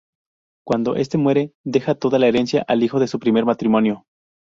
[0.65, 4.07] Cuando este muere, deja toda la herencia al hijo de su primer matrimonio.